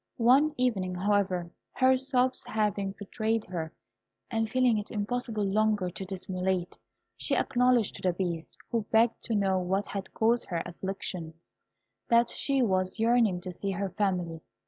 [0.17, 3.71] One evening, however, her sobs having betrayed her,
[4.31, 6.75] and feeling it impossible longer to dissimulate,
[7.15, 11.35] she acknowledged to the Beast, who begged to know what had caused her afflictions,
[12.09, 14.41] that she was yearning to see her family.